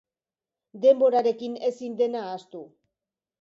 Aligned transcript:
Denborarekin 0.85 1.59
ezin 1.69 1.99
dena 2.01 2.25
ahaztu. 2.31 2.65